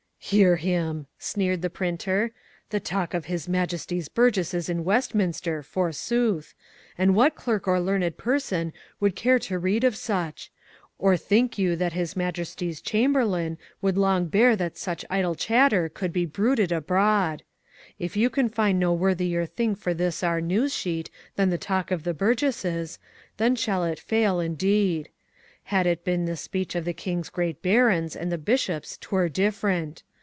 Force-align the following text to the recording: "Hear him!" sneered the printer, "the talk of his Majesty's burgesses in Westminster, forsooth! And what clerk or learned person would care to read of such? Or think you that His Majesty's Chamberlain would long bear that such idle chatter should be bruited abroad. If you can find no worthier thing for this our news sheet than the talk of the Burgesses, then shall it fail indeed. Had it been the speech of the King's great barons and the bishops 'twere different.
"Hear 0.23 0.55
him!" 0.55 1.07
sneered 1.19 1.61
the 1.61 1.69
printer, 1.69 2.31
"the 2.69 2.79
talk 2.79 3.13
of 3.13 3.25
his 3.25 3.49
Majesty's 3.49 4.07
burgesses 4.07 4.69
in 4.69 4.85
Westminster, 4.85 5.61
forsooth! 5.61 6.53
And 6.97 7.15
what 7.15 7.35
clerk 7.35 7.67
or 7.67 7.81
learned 7.81 8.17
person 8.17 8.71
would 9.01 9.15
care 9.15 9.39
to 9.39 9.59
read 9.59 9.83
of 9.83 9.97
such? 9.97 10.49
Or 10.97 11.17
think 11.17 11.57
you 11.57 11.75
that 11.75 11.91
His 11.93 12.15
Majesty's 12.15 12.79
Chamberlain 12.81 13.57
would 13.81 13.97
long 13.97 14.27
bear 14.27 14.55
that 14.55 14.77
such 14.77 15.03
idle 15.09 15.35
chatter 15.35 15.91
should 15.99 16.13
be 16.13 16.25
bruited 16.27 16.71
abroad. 16.71 17.43
If 17.99 18.15
you 18.15 18.29
can 18.29 18.47
find 18.47 18.79
no 18.79 18.93
worthier 18.93 19.45
thing 19.45 19.75
for 19.75 19.93
this 19.93 20.23
our 20.23 20.39
news 20.39 20.73
sheet 20.73 21.09
than 21.35 21.49
the 21.49 21.57
talk 21.57 21.89
of 21.91 22.03
the 22.03 22.13
Burgesses, 22.13 22.99
then 23.35 23.55
shall 23.57 23.83
it 23.83 23.99
fail 23.99 24.39
indeed. 24.39 25.09
Had 25.65 25.85
it 25.85 26.05
been 26.05 26.23
the 26.25 26.37
speech 26.37 26.73
of 26.75 26.85
the 26.85 26.93
King's 26.93 27.29
great 27.29 27.61
barons 27.61 28.15
and 28.15 28.31
the 28.31 28.37
bishops 28.37 28.97
'twere 29.01 29.27
different. 29.27 30.03